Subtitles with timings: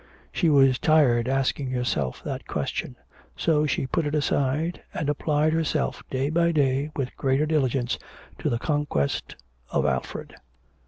[0.31, 2.95] She was tired asking herself that question;
[3.37, 7.99] so she put it aside, and applied herself day by day with greater diligence
[8.39, 9.35] to the conquest
[9.69, 10.33] of Alfred.